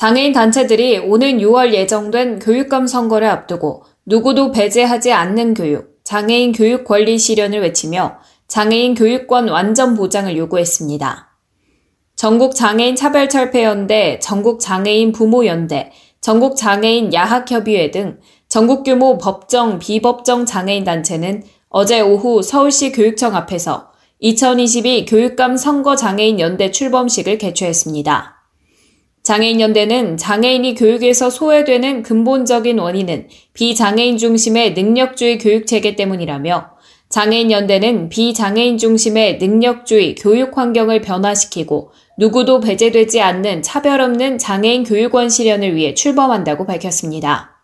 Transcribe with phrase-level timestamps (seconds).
[0.00, 7.18] 장애인 단체들이 오는 6월 예정된 교육감 선거를 앞두고 누구도 배제하지 않는 교육, 장애인 교육 권리
[7.18, 8.16] 실현을 외치며
[8.48, 11.36] 장애인 교육권 완전 보장을 요구했습니다.
[12.16, 15.92] 전국 장애인 차별철폐연대, 전국 장애인 부모연대,
[16.22, 23.90] 전국 장애인 야학협의회 등 전국 규모 법정, 비법정 장애인 단체는 어제 오후 서울시 교육청 앞에서
[24.20, 28.39] 2022 교육감 선거 장애인 연대 출범식을 개최했습니다.
[29.30, 36.70] 장애인연대는 장애인이 교육에서 소외되는 근본적인 원인은 비장애인 중심의 능력주의 교육체계 때문이라며
[37.10, 45.76] 장애인연대는 비장애인 중심의 능력주의 교육 환경을 변화시키고 누구도 배제되지 않는 차별 없는 장애인 교육원 실현을
[45.76, 47.62] 위해 출범한다고 밝혔습니다.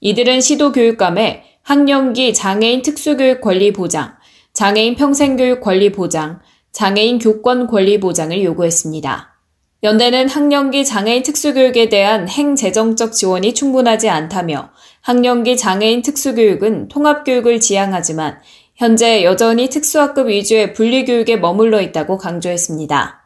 [0.00, 4.14] 이들은 시도교육감에 학령기 장애인 특수교육 권리 보장,
[4.54, 6.40] 장애인 평생교육 권리 보장,
[6.72, 9.35] 장애인 교권 권리 보장을 요구했습니다.
[9.82, 14.70] 연대는 학령기 장애인 특수교육에 대한 행재정적 지원이 충분하지 않다며
[15.02, 18.38] 학령기 장애인 특수교육은 통합교육을 지향하지만
[18.74, 23.22] 현재 여전히 특수학급 위주의 분리교육에 머물러 있다고 강조했습니다.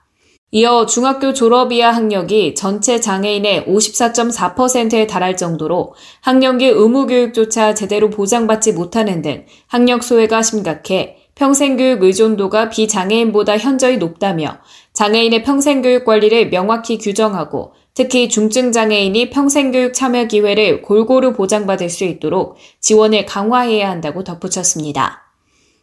[0.52, 9.22] 이어 중학교 졸업 이하 학력이 전체 장애인의 54.4%에 달할 정도로 학령기 의무교육조차 제대로 보장받지 못하는
[9.22, 14.58] 등 학력 소외가 심각해 평생교육 의존도가 비장애인보다 현저히 높다며
[15.00, 23.24] 장애인의 평생교육 관리를 명확히 규정하고 특히 중증장애인이 평생교육 참여 기회를 골고루 보장받을 수 있도록 지원을
[23.24, 25.22] 강화해야 한다고 덧붙였습니다.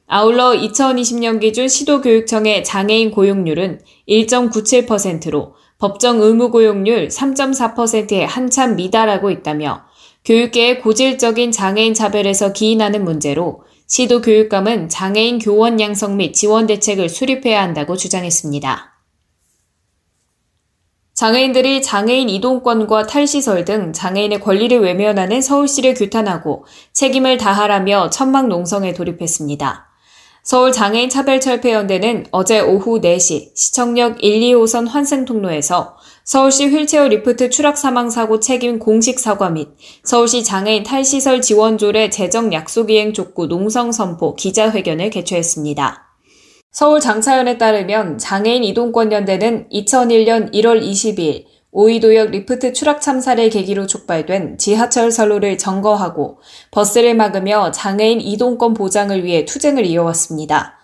[0.05, 9.85] 아울러 2020년 기준 시도교육청의 장애인 고용률은 1.97%로 법정 의무 고용률 3.4%에 한참 미달하고 있다며
[10.25, 17.63] 교육계의 고질적인 장애인 차별에서 기인하는 문제로 시도 교육감은 장애인 교원 양성 및 지원 대책을 수립해야
[17.63, 18.96] 한다고 주장했습니다.
[21.17, 29.87] 장애인들이 장애인 이동권과 탈시설 등 장애인의 권리를 외면하는 서울시를 규탄하고 책임을 다하라며 천막 농성에 돌입했습니다.
[30.43, 38.39] 서울장애인 차별철폐연대는 어제 오후 4시 시청역 1, 2호선 환승통로에서 서울시 휠체어 리프트 추락 사망 사고
[38.39, 39.69] 책임 공식 사과 및
[40.03, 46.06] 서울시 장애인 탈시설 지원조례 재정 약속 이행 촉구 농성 선포 기자회견을 개최했습니다.
[46.77, 54.59] 서울 장차연에 따르면 장애인 이동권 연대는 2001년 1월 22일 오이도역 리프트 추락 참사를 계기로 촉발된
[54.59, 56.37] 지하철 선로를 점거하고
[56.69, 60.77] 버스를 막으며 장애인 이동권 보장을 위해 투쟁을 이어왔습니다.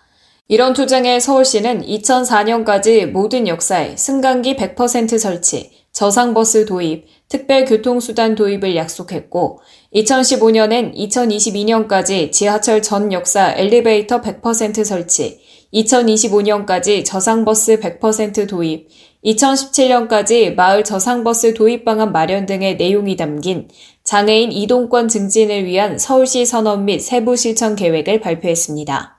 [0.47, 9.59] 이런 투쟁에 서울시는 2004년까지 모든 역사에 승강기 100% 설치, 저상버스 도입, 특별교통수단 도입을 약속했고
[9.93, 15.39] 2015년엔 2022년까지 지하철 전 역사 엘리베이터 100% 설치,
[15.73, 18.87] 2025년까지 저상버스 100% 도입,
[19.25, 23.67] 2017년까지 마을 저상버스 도입 방안 마련 등의 내용이 담긴
[24.03, 29.17] 장애인 이동권 증진을 위한 서울시 선언 및 세부 실천 계획을 발표했습니다.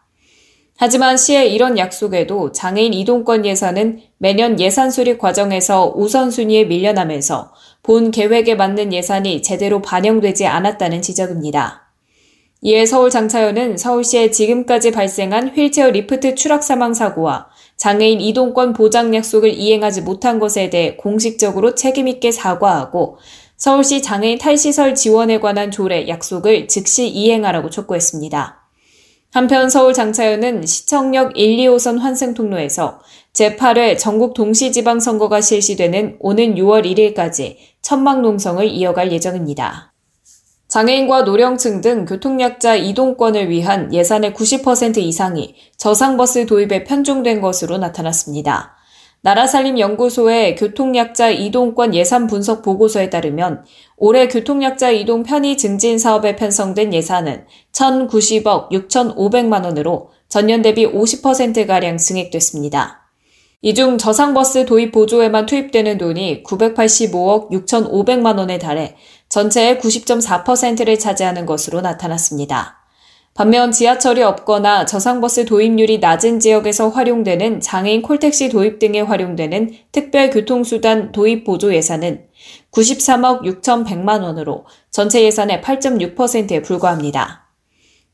[0.76, 8.54] 하지만 시의 이런 약속에도 장애인 이동권 예산은 매년 예산 수립 과정에서 우선순위에 밀려나면서 본 계획에
[8.56, 11.83] 맞는 예산이 제대로 반영되지 않았다는 지적입니다.
[12.66, 20.00] 이에 서울장차연은 서울시에 지금까지 발생한 휠체어 리프트 추락 사망 사고와 장애인 이동권 보장 약속을 이행하지
[20.00, 23.18] 못한 것에 대해 공식적으로 책임있게 사과하고
[23.58, 28.62] 서울시 장애인 탈시설 지원에 관한 조례 약속을 즉시 이행하라고 촉구했습니다.
[29.30, 33.00] 한편 서울장차연은 시청역 1, 2호선 환승통로에서
[33.34, 39.93] 제8회 전국 동시지방선거가 실시되는 오는 6월 1일까지 천막 농성을 이어갈 예정입니다.
[40.74, 48.74] 장애인과 노령층 등 교통약자 이동권을 위한 예산의 90% 이상이 저상버스 도입에 편중된 것으로 나타났습니다.
[49.20, 53.64] 나라살림연구소의 교통약자 이동권 예산 분석 보고서에 따르면
[53.96, 63.04] 올해 교통약자 이동 편의 증진 사업에 편성된 예산은 1,090억 6,500만 원으로 전년 대비 50%가량 증액됐습니다.
[63.66, 68.94] 이 중 저상버스 도입 보조에만 투입되는 돈이 985억 6,500만 원에 달해
[69.34, 72.78] 전체의 90.4%를 차지하는 것으로 나타났습니다.
[73.34, 81.42] 반면 지하철이 없거나 저상버스 도입률이 낮은 지역에서 활용되는 장애인 콜택시 도입 등에 활용되는 특별교통수단 도입
[81.42, 82.26] 보조 예산은
[82.70, 87.48] 93억 6,100만 원으로 전체 예산의 8.6%에 불과합니다.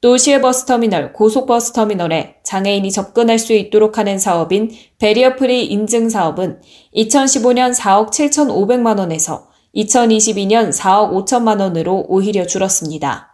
[0.01, 6.63] 또 시외버스터미널, 고속버스터미널에 장애인이 접근할 수 있도록 하는 사업인 베리어프리 인증 사업은
[6.97, 13.31] 2015년 4억 7,500만 원에서 2022년 4억 5천만 원으로 오히려 줄었습니다.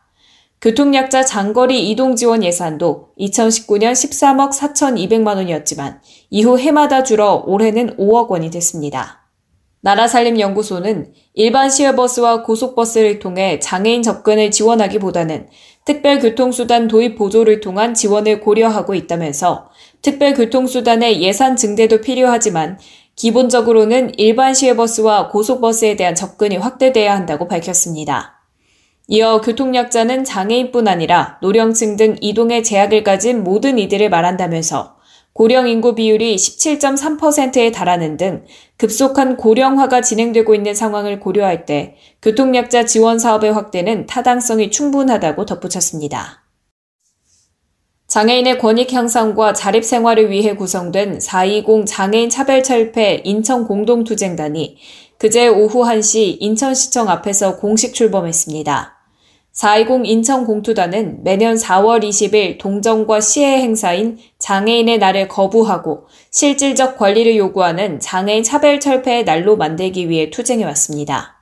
[0.61, 6.00] 교통약자 장거리 이동 지원 예산도 2019년 13억 4,200만 원이었지만
[6.31, 9.27] 이후 해마다 줄어 올해는 5억 원이 됐습니다.
[9.83, 15.47] 나라살림연구소는 일반 시외버스와 고속버스를 통해 장애인 접근을 지원하기보다는
[15.85, 19.71] 특별교통수단 도입 보조를 통한 지원을 고려하고 있다면서
[20.03, 22.79] 특별교통수단의 예산 증대도 필요하지만
[23.17, 28.43] 기본적으로는 일반 시외버스와 고속버스에 대한 접근이 확대돼야 한다고 밝혔습니다.
[29.09, 34.97] 이어 교통약자는 장애인뿐 아니라 노령층 등 이동에 제약을 가진 모든 이들을 말한다면서
[35.33, 38.45] 고령 인구 비율이 17.3%에 달하는 등
[38.77, 46.46] 급속한 고령화가 진행되고 있는 상황을 고려할 때 교통약자 지원 사업의 확대는 타당성이 충분하다고 덧붙였습니다.
[48.17, 54.79] 장애인의 권익 향상과 자립 생활을 위해 구성된 420 장애인 차별 철폐 인천 공동투쟁단이
[55.19, 58.97] 그제 오후 1시 인천시청 앞에서 공식 출범했습니다.
[59.53, 68.01] 420 인천 공투단은 매년 4월 20일 동정과 시해 행사인 장애인의 날을 거부하고 실질적 권리를 요구하는
[68.01, 71.36] 장애인 차별 철폐의 날로 만들기 위해 투쟁해 왔습니다.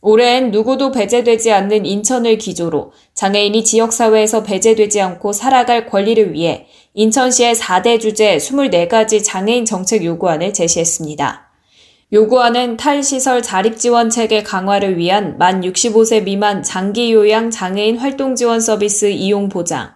[0.00, 8.00] 올해엔 누구도 배제되지 않는 인천을 기조로 장애인이 지역사회에서 배제되지 않고 살아갈 권리를 위해 인천시의 4대
[8.00, 11.48] 주제 24가지 장애인 정책 요구안을 제시했습니다.
[12.12, 19.10] 요구하는 탈시설 자립지원 체계 강화를 위한 만 65세 미만 장기 요양 장애인 활동 지원 서비스
[19.10, 19.90] 이용 보장,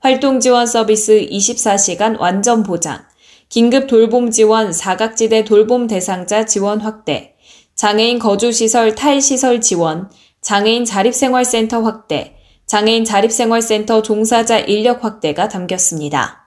[0.00, 3.04] 활동 지원 서비스 24시간 완전 보장,
[3.48, 7.33] 긴급 돌봄 지원 사각지대 돌봄 대상자 지원 확대,
[7.74, 10.08] 장애인 거주시설 탈시설 지원,
[10.40, 12.36] 장애인 자립생활센터 확대,
[12.66, 16.44] 장애인 자립생활센터 종사자 인력 확대가 담겼습니다.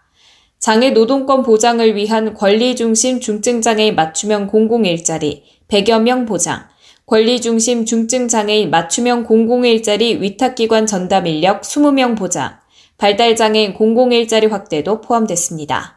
[0.60, 6.66] 장애 노동권 보장을 위한 권리 중심 중증 장애인 맞춤형 공공 일자리 100여 명 보장,
[7.06, 12.58] 권리 중심 중증 장애인 맞춤형 공공 일자리 위탁기관 전담 인력 20명 보장,
[12.98, 15.97] 발달 장애인 공공 일자리 확대도 포함됐습니다.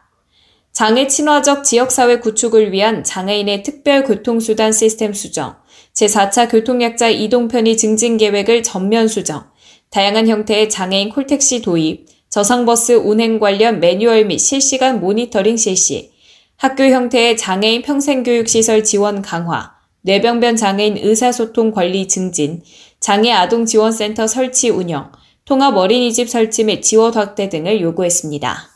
[0.73, 5.55] 장애 친화적 지역사회 구축을 위한 장애인의 특별 교통수단 시스템 수정,
[5.93, 9.43] 제4차 교통약자 이동 편의 증진 계획을 전면 수정,
[9.89, 16.11] 다양한 형태의 장애인 콜택시 도입, 저상버스 운행 관련 매뉴얼 및 실시간 모니터링 실시,
[16.55, 19.73] 학교 형태의 장애인 평생교육시설 지원 강화,
[20.03, 22.63] 뇌병변 장애인 의사소통 관리 증진,
[23.01, 25.11] 장애 아동 지원센터 설치 운영,
[25.43, 28.70] 통합 어린이집 설치 및 지원 확대 등을 요구했습니다.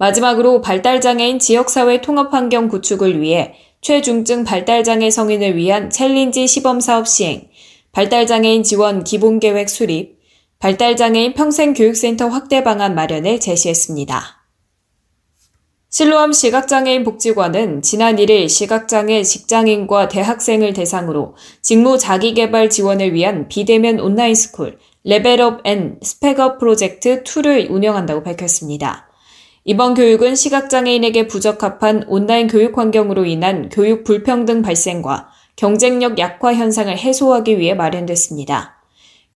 [0.00, 3.52] 마지막으로 발달장애인 지역사회 통합 환경 구축을 위해
[3.82, 7.48] 최중증 발달장애 성인을 위한 challenge 시범사업 시행,
[7.92, 10.18] 발달장애인 지원 기본계획 수립,
[10.58, 14.22] 발달장애인 평생교육센터 확대 방안 마련을 제시했습니다.
[15.90, 24.34] 실로암 시각장애인 복지관은 지난 1일 시각장애 직장인과 대학생을 대상으로 직무 자기개발 지원을 위한 비대면 온라인
[24.34, 29.09] 스쿨 level up and spec up 프로젝트 2를 운영한다고 밝혔습니다.
[29.64, 37.58] 이번 교육은 시각장애인에게 부적합한 온라인 교육 환경으로 인한 교육 불평등 발생과 경쟁력 약화 현상을 해소하기
[37.58, 38.82] 위해 마련됐습니다.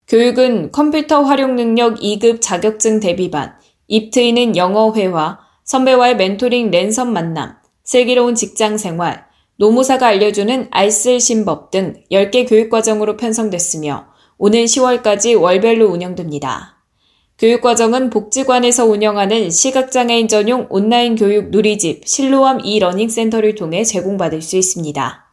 [0.07, 3.53] 교육은 컴퓨터 활용 능력 2급 자격증 대비반,
[3.87, 9.25] 입 트이는 영어 회화, 선배와의 멘토링 랜선 만남, 슬기로운 직장 생활,
[9.57, 16.82] 노무사가 알려주는 알쓸 신법 등 10개 교육과정으로 편성됐으며 오는 10월까지 월별로 운영됩니다.
[17.39, 25.23] 교육과정은 복지관에서 운영하는 시각장애인 전용 온라인 교육 누리집 실로암 이러닝센터를 통해 제공받을 수 있습니다.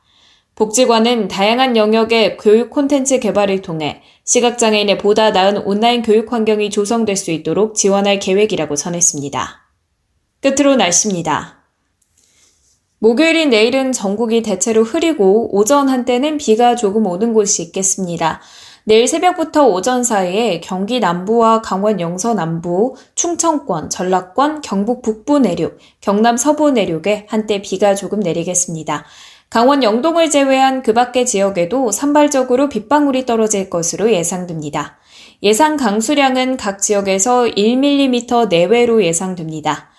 [0.56, 7.30] 복지관은 다양한 영역의 교육 콘텐츠 개발을 통해 시각장애인의 보다 나은 온라인 교육 환경이 조성될 수
[7.30, 9.70] 있도록 지원할 계획이라고 전했습니다.
[10.40, 11.60] 끝으로 날씨입니다.
[12.98, 18.42] 목요일인 내일은 전국이 대체로 흐리고 오전 한때는 비가 조금 오는 곳이 있겠습니다.
[18.90, 26.36] 내일 새벽부터 오전 사이에 경기 남부와 강원 영서 남부, 충청권, 전라권, 경북 북부 내륙, 경남
[26.36, 29.04] 서부 내륙에 한때 비가 조금 내리겠습니다.
[29.48, 34.98] 강원 영동을 제외한 그 밖의 지역에도 산발적으로 빗방울이 떨어질 것으로 예상됩니다.
[35.44, 39.89] 예상 강수량은 각 지역에서 1mm 내외로 예상됩니다.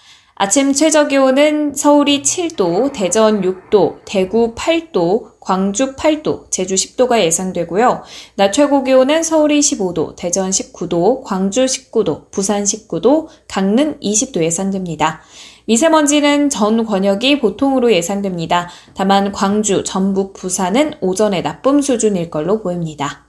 [0.44, 8.02] 아침 최저 기온은 서울이 7도, 대전 6도, 대구 8도, 광주 8도, 제주 10도가 예상되고요.
[8.38, 15.22] 낮 최고 기온은 서울이 15도, 대전 19도, 광주 19도, 부산 19도, 강릉 20도 예상됩니다.
[15.66, 18.68] 미세먼지는 전 권역이 보통으로 예상됩니다.
[18.96, 23.28] 다만 광주, 전북, 부산은 오전에 나쁨 수준일 걸로 보입니다.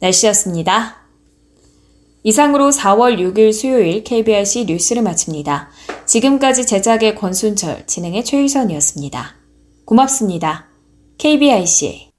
[0.00, 1.01] 날씨였습니다.
[2.24, 5.70] 이상으로 4월 6일 수요일 KBRC 뉴스를 마칩니다.
[6.06, 9.34] 지금까지 제작의 권순철, 진행의 최유선이었습니다.
[9.84, 10.66] 고맙습니다.
[11.18, 12.10] KBRC